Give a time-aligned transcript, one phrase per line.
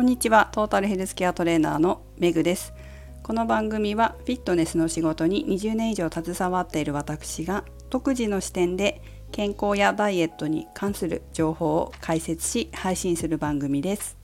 [0.00, 0.48] こんにちは。
[0.52, 2.72] トータルヘルスケアトレーナーのメグです。
[3.22, 14.16] この番組はフィットネスの仕事に20年以上携わっている私が独自の視点で健康やダイエットに関する情報を解説し配信する番組です。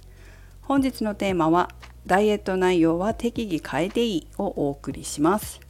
[0.63, 1.69] 本日のテーマは
[2.07, 5.61] ダイエット内容は適宜変えていいをお送りします。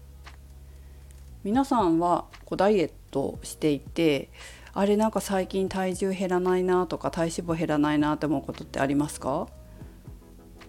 [1.43, 4.29] 皆さんはこうダイエットしていて
[4.73, 9.49] あれなんか最近体重減らないなとか体脂肪減らないなって思うことってありますか？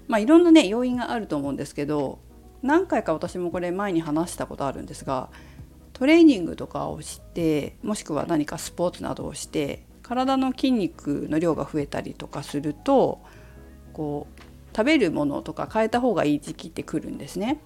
[0.07, 2.20] まあいろんなね要因があると思うんですけど
[2.61, 5.29] 何回か私もこれ前に話したことあるんですが
[5.93, 13.20] トレーニングとかをしてもしくは何かスポーツなどをして体の筋肉の量が増えたりとかすると
[13.93, 14.41] こう
[14.75, 17.59] 食べるものとか変えた方がいい時期ってくるんですね。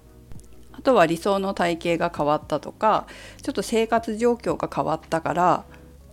[0.72, 3.06] あとは理想の体型が変わったとか
[3.42, 5.64] ちょっと生活状況が変わったから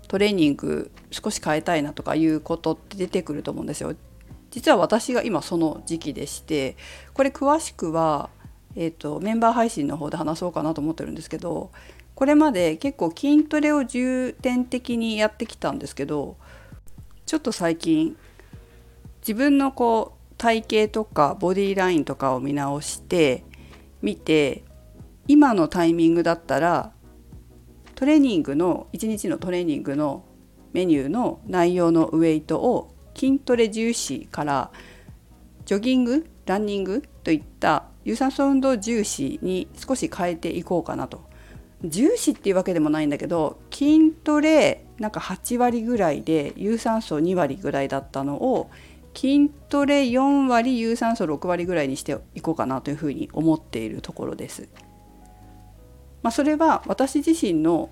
[0.10, 3.96] トレーニング少し変えたいなとかいうことって出てくると思うんですよ。
[4.52, 6.76] 実は私が今その時期でして
[7.14, 8.30] これ詳しくは、
[8.76, 11.72] えーと、メンバー配信の方で話そうかなと思ってるんですけど
[12.16, 16.38] これまで結構筋トレを重点的にやってきたんですけど
[17.26, 18.18] ちょっと最近
[19.22, 23.44] 自分のこう体型とかボディラインとかを見直して
[24.02, 24.64] みて
[25.28, 26.92] 今のタイミングだったら
[27.96, 30.24] トレーニングの1日のトレーニングの
[30.74, 34.72] メニューの内容のウエイトを筋トレ重視から
[35.66, 41.28] ジョギングランニングといった有酸素運動重視に少し変えていこうかなと
[41.84, 48.70] 重視っていうわけでもないんだけど筋トレなんか8割ぐらいで有酸素2割ぐらいだったのを
[49.14, 54.70] 筋トレ4割有酸素6割ぐらいにしていこうかなというふうに思っているところです。
[56.22, 57.90] まあ、それは私自身の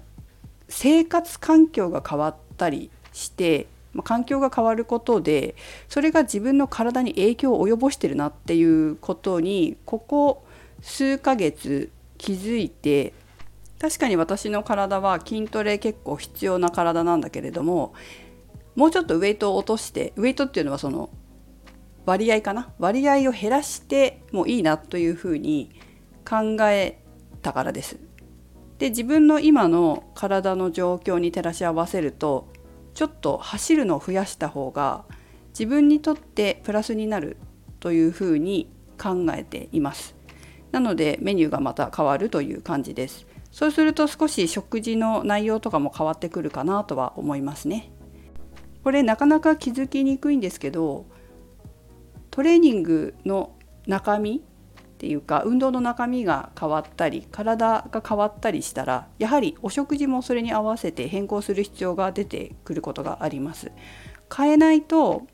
[0.70, 5.56] 生活環境が変わったりして、まあ、環境が変わることで
[5.90, 10.46] それが自分の体に影響を及ぼしてるなっていうことにここ
[10.81, 13.13] 数ヶ月気づいて
[13.80, 17.94] 確かに私の体は筋トレ結構必要な体なんだけれども
[18.75, 21.09] もうちょっとウエイトを落としてウエイトっていうのはその
[22.06, 22.72] 割合かな？
[22.78, 25.72] 割合を減らしてもいいなというふうに
[26.24, 27.00] 考え
[27.41, 27.97] たからです。
[28.78, 32.47] で自分の今の体の状況に照らし合わせると
[32.97, 35.06] ちょっと走るのを増やした方が
[35.50, 37.38] 自分にとってプラスになる
[37.80, 40.16] というふうに考えています。
[40.72, 43.28] なのでメニューがまた変わるという感じです。
[43.52, 47.91] そうすると少し食事の内容とかも変わってくるかなとは思いますね。
[48.84, 51.06] これなかなか気づきにくいんですけど
[52.31, 54.44] トレーニングの中身
[54.97, 63.72] っていうか運動の中身が変わったり体が変わったりしたらやはりお食事もそれに合わせて変更する必要が出てくることがあります。
[64.35, 65.28] 変えないと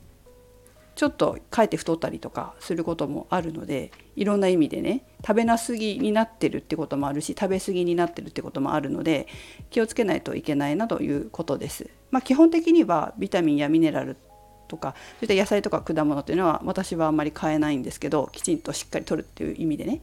[0.96, 9.26] ちょっとかえって太ったりとかすることもあるのでいろんな意味でね食べなすぎになってるってこともあるし食べ過ぎになってるってこともあるので
[9.70, 11.88] 気をつけないといけないなということです。
[12.10, 14.16] まあ、基本的にはビタミンやミネラル
[14.74, 20.02] とかそういった野菜とか果物っていうのは私はあんまり買えないんですけどきちんとしっかりとるっていう意味でね。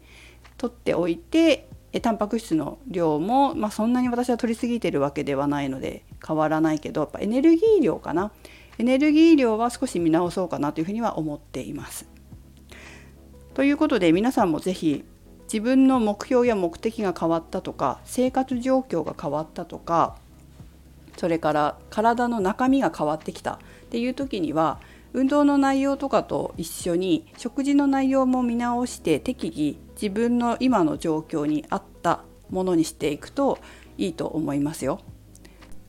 [0.57, 1.67] 取っておいて
[2.01, 8.31] タンパク質の量も、まあ、そんなに私は取りすぎてるわけではないので変わらないけどやっぱエネルギー量かな。
[8.77, 12.07] エネルギー量は少し見直そうかなというふうには思っています。
[13.53, 15.03] ということで皆さんも是非
[15.43, 20.15] 自分の目標や目的が変わったとか生活状況が変わったとか
[21.17, 23.59] それから体の中身が変わってきた。
[23.91, 24.79] っていう時には
[25.11, 33.59] 運動の内容とかと一緒に食事の内容も見直して適宜自分の今の状況に合ったものにしていくと
[33.97, 35.01] いいと思いますよ。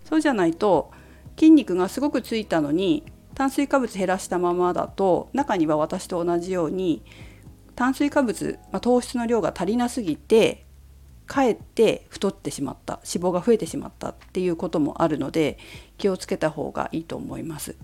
[0.05, 0.91] そうじゃないと
[1.39, 3.05] 筋肉がすごくついたのに
[3.37, 7.05] 炭水化物減らしたままだと中には私と同じように
[7.77, 10.67] 炭水化物、まあ、糖質の量が足りなすぎて
[11.27, 15.57] かえって太ってしまった脂肪が増えてしまったっていうこともあるので
[16.03, 17.77] 気をつけた方がいいと思います。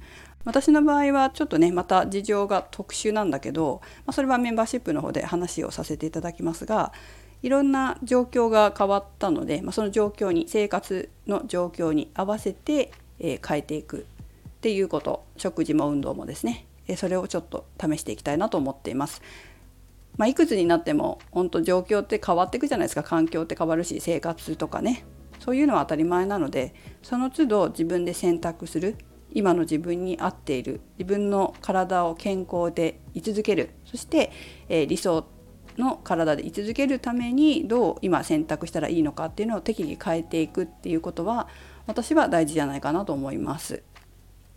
[0.45, 6.93] 私の場合はちょっとねまた事情が特殊なんだけど、まあ、それはメンバーシップの方で話をさせていただきますが
[7.43, 19.23] いろんな状況が変わったので、まあ、その状況に生活の状況に合わせて、え、変えていくっていうこと食事も運動もですね、え、それをちょっと試していきたいなと思っています。
[20.17, 25.05] まあ、いくつになっても本当状況って変わっていくじゃないですか環境って変わるし生活とかね
[25.39, 28.97] そういうのは当たり前なのでその都度自分で選択する
[29.33, 34.33] 今の自分に合っている自分の体を健康で居続けるそして、
[34.69, 35.27] えー、理想
[35.77, 41.49] の体で居続けるためにどう今選択したらいいのかっていうのを適宜変えていくっていうことは
[41.87, 43.83] 私は大事じゃないかなと思います。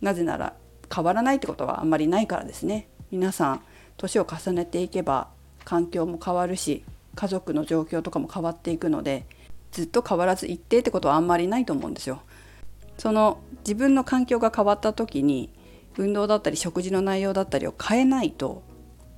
[0.00, 0.54] なぜなら
[0.94, 2.88] 変わらないってことはあんまりないからですね。
[3.10, 3.62] 皆さん
[3.96, 5.28] 年を重ねていけば
[5.64, 6.84] 環境も変わるし
[7.14, 9.26] 家族の状況とかも変わっていくので
[9.72, 12.22] ずっと変わらず一定ってことはあんまりないと思うんですよ。
[12.98, 15.52] その自分の環境が変わった時に
[15.96, 18.62] 運動だったり食事の内容だったりを変えないと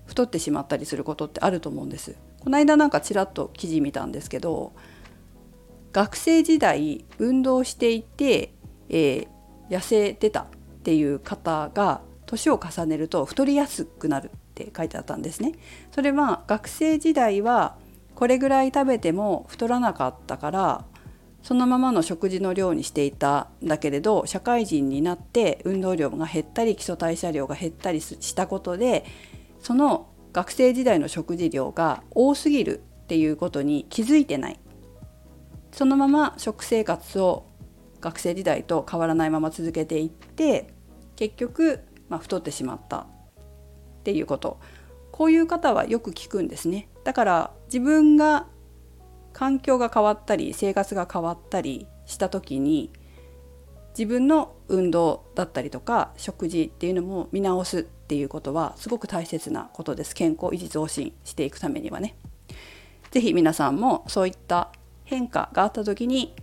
[0.07, 2.17] 太ってしまったりすることってあると思うんです。
[2.41, 4.73] この間なんかちらっと記事見たんですけど
[5.93, 8.53] 学生時代運動していて、
[8.91, 9.29] えー、
[9.71, 10.47] 痩せてたっ
[10.83, 15.53] ていう方が年を重ねると太りやすくなるって書いてあったんですね。
[15.93, 17.77] それは学生時代は
[18.15, 20.85] これぐらい食べても太らなかったから
[21.43, 29.05] そのままの食事の量にしていたんだけれど社会人になって運動量が減ったり基礎代謝量が減ったりしたことで
[29.61, 34.59] その学生時代の食事量が多すぎるっていうことに気づいてない。
[35.71, 37.47] そのまま食生活を
[38.01, 40.73] 学生時代と変わらないまま続けていって
[41.17, 43.07] 結局、まあ、太ってしまったっ
[44.05, 44.59] ていうこと。
[45.15, 48.49] こういう方はよく聞くんですねだから自分が
[49.33, 52.91] 環境が変わったり生活が変わったりした時に
[53.97, 62.17] 自分の運動だったりとか食事っていうのも見直すっていうことはすごく大切なことです健康維持増進していくためにはね。
[63.13, 64.73] 是非皆さんもそういった
[65.05, 66.35] 変化があった時に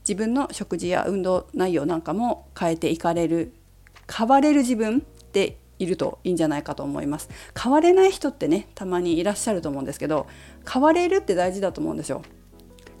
[0.00, 3.52] 自分の食事や運動内容なんかも変えていかれる
[4.12, 7.28] 変われる自分っているといいんじゃないかと思います。
[7.60, 10.26] 変われない人ってねたまにいらっしゃると思うんですけど
[10.70, 12.22] 変われるって大事だと思うんですよ。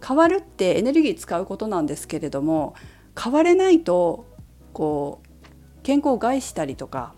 [0.06, 2.74] 変わるってエネルギー使うことなんですけれども
[3.20, 4.26] 変われないと
[4.72, 7.14] こう健康を害したりとか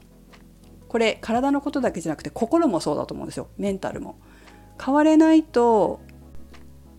[0.89, 3.49] これ体のことだけじゃなくて心もそうだと思うんですよ。
[3.59, 4.17] メンタルも。
[4.83, 6.01] 変われないと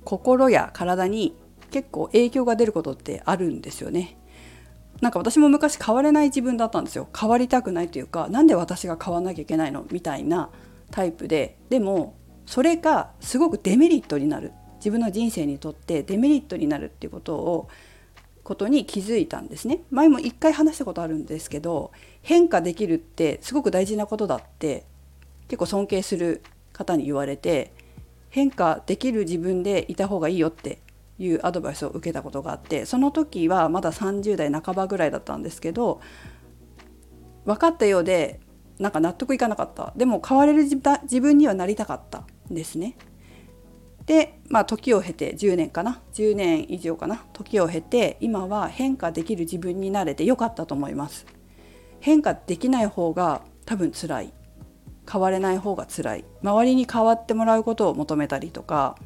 [0.04, 1.36] 心や体に
[1.72, 4.18] 結構影響が出ることってあるんですよね。
[5.02, 7.10] なんか私も昔変われない自分だったんですよ。
[7.18, 10.50] 変わりたくないというか何で私が変わんなきゃいけないのみたいな
[10.92, 11.58] タイプで。
[11.70, 12.16] でも
[12.46, 14.54] それがすごくデメリットになる。
[14.78, 17.68] 自分の人生にとってデメリットになるっていうことを
[18.44, 19.82] ことに気づいたんですね。
[19.92, 24.86] 前も一回話したことあるんですけど変化できるってすごく大事なことだって
[25.48, 26.42] 結構尊敬する
[26.74, 27.74] 方に言われて
[28.30, 30.80] 変化できる自分でいた方がいいよって
[31.22, 36.02] いうアドバイスを受けたことがあってその時はまだ30代半ばぐらいだったんですけど
[37.46, 38.40] 分かったようで
[38.80, 39.94] なんか納得いかなかった。
[39.96, 42.98] でも変われる自分にはなりたかったんですね。
[44.08, 46.02] でまあ時を経て10年かな。
[46.14, 47.24] 10年以上かな。
[47.34, 51.28] 時を経て今は変化できる自分になれてよかったと思います。
[52.00, 54.34] 変化できない方が多分辛い。
[55.12, 56.26] 変われない方が辛い。
[56.42, 58.98] 周りに変わってもらうことを求めたりとか。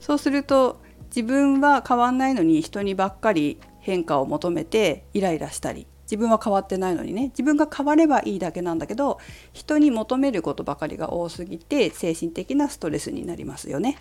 [0.00, 0.82] そうすると
[1.14, 9.20] 自分は変わんないのに人にばっかり変化を求めてイライラしたり自分は変わってないのにね自分が変わればいいだけなんだけど
[9.52, 13.98] 人に求めることばかりが多すぎて精神的なストレスになりますよね。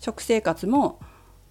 [0.00, 0.98] 食生活も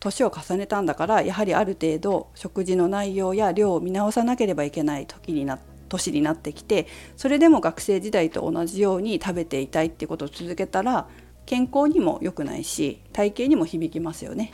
[0.01, 5.57] 年を重ねたんだからやはりある程度食事の内容や量を見直さなければいけない時にな
[5.87, 11.07] 年になってきてそれでも学生時代と同じように食べていたいってことを続けたら
[11.45, 14.51] 健康にも良くないし体型にも響きますよね。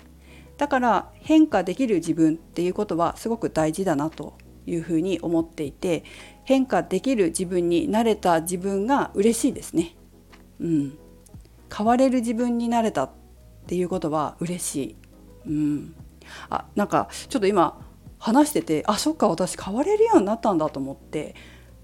[0.61, 4.35] だから変化できる自分っていうことはすごく大事だなと
[4.67, 6.03] いうふうに思っていて
[6.43, 9.95] 変化できる自分になれた自分が嬉しいですね。
[10.59, 10.99] うん、
[11.75, 13.11] 変われる自分になれたっ
[13.65, 14.95] ていうことは嬉しい。
[15.47, 15.95] うん、
[16.51, 17.81] あなんかちょっと今
[18.19, 21.33] 話しててあそっか私変われるようになったんだと思って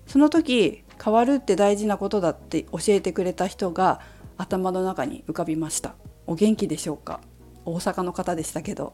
[0.05, 4.01] その時変わるって大事なことだって教えてくれた人が
[4.37, 5.95] 頭の中に浮かびました。
[6.27, 7.21] お元気でしょうか？
[7.67, 8.93] 大阪の方でしたけど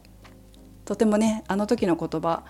[0.84, 2.44] とてもねあの時の言葉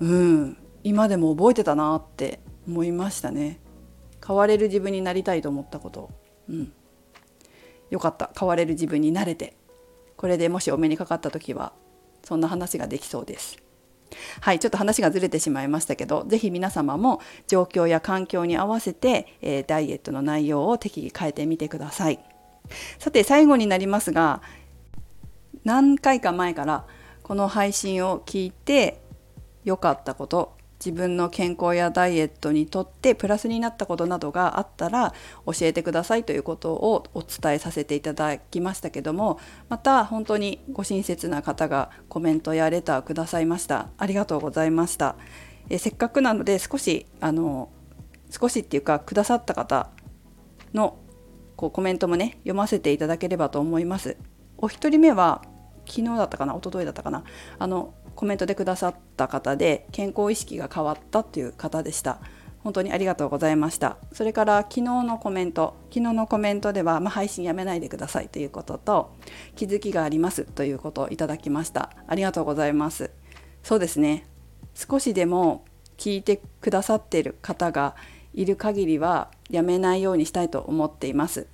[0.00, 3.60] うん今でも覚えてたなって思いましたね。
[4.26, 6.10] 変われる自分になりたいと思ったこと。
[6.48, 6.72] うん。
[7.90, 8.30] よかった。
[8.38, 9.56] 変われる自分になれて。
[10.16, 11.72] これでもしお目にかかった時は
[12.22, 13.58] そんな話ができそうです。
[14.40, 22.18] はいちょっと話がずれてしまいましたけど是非皆様も状況や環境に合わせて、えー、ダイエットの内容を適宜変えてみてください。
[22.98, 24.42] さて最後になりますが
[25.64, 26.86] 何回か前から
[27.22, 29.00] この配信を聞いて
[29.64, 35.12] 良かったこと自分の健康やダイエットにとってプラスになったことなどがあったら
[35.44, 39.38] 教えてくださいということをお伝えさせていただきましたけども
[39.68, 43.90] また本当にご親切な方がコメントやレターくださいました。
[43.98, 45.16] ありがとうございました。
[45.68, 47.68] えせっかくなので少しあの
[48.30, 49.90] 少しっていうかくださった方
[50.72, 50.98] の
[51.56, 54.16] こうコメントもね読ませていただければと思います。
[54.56, 55.42] お一人目は
[55.90, 57.24] 昨日だったかな一昨日だったかな
[57.58, 62.20] あのコメントでくださった方で健康意識が変わったっていう方でした。
[62.62, 63.96] 本当にありがとうございました。
[64.12, 69.14] それから昨日のコメント昨日のコメントでは、まあ、配信やめないでくださいということと
[69.56, 71.90] 気づきがありますということをいただきました。
[72.06, 73.10] ありがとうございます。
[73.62, 74.26] そうですね。
[74.74, 75.64] 少しでも
[75.96, 77.96] 聞いてくださっている方が
[78.34, 81.46] いる限りはやめないようにしたいと思っています。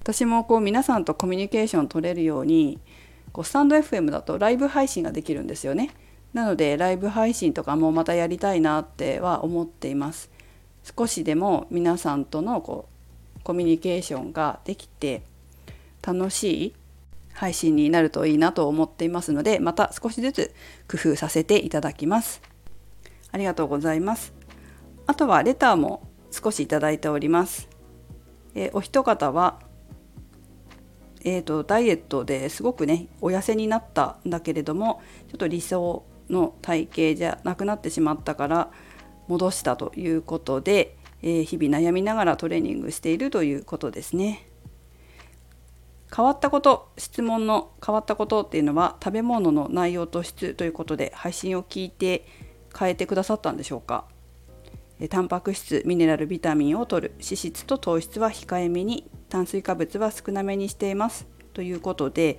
[0.00, 2.78] 私もこう皆さんとコミュニケーション取れるように
[3.34, 5.90] こうスタンド FM だとライブ配信ができるんですよね。
[6.32, 10.30] なのでライブ配信とかもまたやりたいなっては思っています。
[10.96, 12.88] 少しでも皆さんとのこ
[13.36, 15.22] うコミュニケーションができて
[16.00, 16.74] 楽しい
[17.32, 20.54] 配信になるといいなと思っていますのでまた少しずつ
[20.88, 22.40] 工夫させていただきます。
[23.32, 24.32] ありがとうございます。
[25.08, 27.68] あとはレターも少しいただいております。
[28.54, 29.58] えお一方は
[31.24, 38.70] えーと、ダイエットですごくねお痩せになったんだけれどもちょっと理想の体型じゃなくなってしまったから
[39.26, 44.48] 戻したということで、えー、日々悩みながらトレーニングしているということですね。
[46.14, 52.24] 変わったこと質問の変わったことっていうのは食べ物の内容と質ということで配信を聞いて
[52.78, 54.04] 変えてくださったんでしょうか？
[55.08, 57.10] タンパク質ミネラルビタミンを摂る。
[57.16, 61.26] 脂質と糖質は控えめに炭水化物は少なめにしています。
[61.52, 62.38] ということで、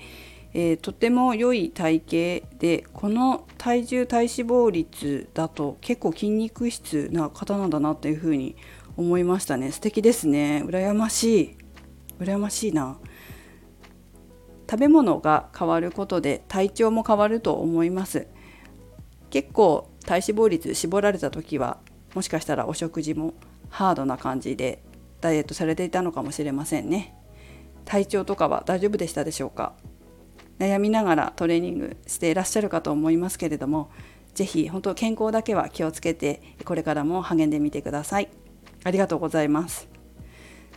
[0.54, 8.56] えー、とても良い体型でこの体重体脂肪率だと結構筋肉質な方なんだなというふうに
[8.96, 9.72] 思いましたね。
[9.72, 10.64] 素敵ですね。
[10.66, 11.58] 羨ましい。
[12.20, 12.98] 羨ましいな。
[14.70, 18.28] 食べ物が変わることで体調も変わると思います。
[19.30, 21.80] 結構体脂肪率絞られた時は
[22.16, 23.34] もしかしたらお食事も
[23.70, 24.82] ハードな感じで
[25.22, 27.14] ダイエットされていたのかもしれませんね。
[27.84, 29.74] 体調とかは大丈夫でしたでしょうか？
[30.58, 33.92] 悩みながらトレーニングしていらっしゃるかと思いますけれども
[34.34, 38.30] 是非本当健康だけは気をつけてこれからも励んでみてください。
[38.84, 39.90] ありがとうございます。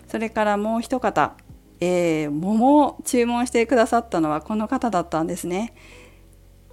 [0.09, 1.37] それからもう一方、
[1.81, 5.75] えー、桃を注文してくださったのはこの方だったんですね。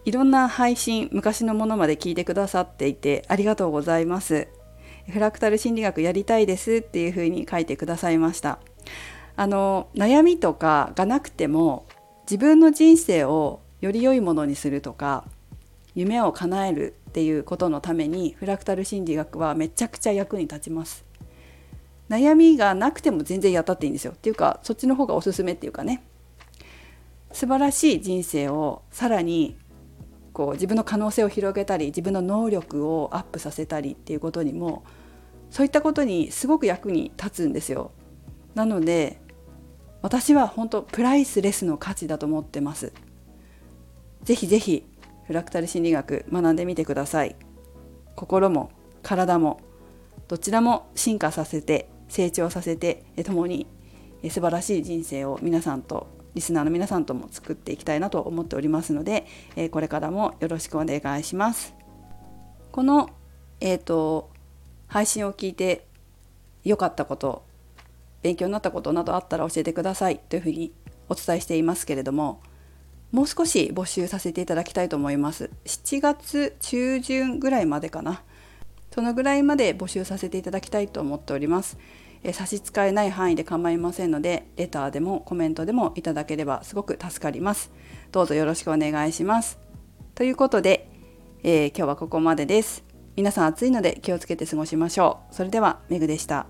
[0.06, 4.48] いろんな配信昔のものまで聞いてくださっていてありがとうございます。
[5.10, 8.60] フラクタル心理学やりたいですっていうふうに書いてくださいました。
[9.36, 11.86] あの悩みとかがなくても
[12.24, 15.26] 自分の人生をより良いものにするとか
[15.94, 21.06] 夢を叶えるっていうことのためにフラクタル心理学はめちゃくちゃ役に立ちます。
[22.10, 24.14] 悩みがなくても全然やったっていいんですよ。
[24.14, 26.04] っていうかそっちの方がおすすめっていうかね。
[27.32, 29.58] 素晴らしい人生をさらに
[30.36, 34.84] こう自分の可能性を広げたり自分の能力をアップさせたりっていうことにも
[35.50, 37.92] そういったことにすごく役に立つんですよ。
[38.54, 39.18] なので
[40.02, 42.92] 私は本当プライスレスの価値だと思ってます。
[44.24, 44.84] ぜひぜひ
[45.26, 47.38] フラクタル心理学学んでみてください。
[48.18, 48.72] 心も
[49.04, 49.62] 体も
[50.28, 53.68] どちらも進化させて成長させて共に
[54.24, 59.26] 素晴らしい人生を皆さんとリスナーの皆さんとも作っていきたいなと思っておりますので、
[59.56, 61.74] えこれからもよろしくお願いします。
[62.72, 63.10] この、
[63.62, 64.30] えーと、
[64.88, 65.88] 配信を聞いて
[66.64, 67.44] 良かったこと
[68.22, 70.74] 勉強になったことなどあったら教えてくださいというふうに
[71.10, 72.42] お伝えしていますけれども
[73.12, 75.52] もう少し募集させていただきたいと思います。
[75.64, 78.24] 7月中旬ぐらいまでかな。
[78.94, 81.78] そのぐらいまで募集させていただきたいと思っております。
[82.28, 87.72] え差し支えない範囲で構いませんのでレターでもコメントでもいただければすごく助かります。
[88.12, 89.60] どうぞよろしくお願いします。
[90.16, 90.90] ということで、
[91.44, 92.84] えー、今日はここまでです。
[93.16, 95.36] 皆さん暑いので気をつけて過ごしましょう。
[95.36, 96.48] それではめぐでした。